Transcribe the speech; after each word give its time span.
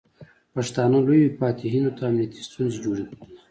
پښتانه 0.53 0.97
لویو 1.05 1.35
فاتحینو 1.39 1.95
ته 1.97 2.01
امنیتي 2.09 2.41
ستونزې 2.47 2.77
جوړې 2.85 3.03
کړې. 3.09 3.23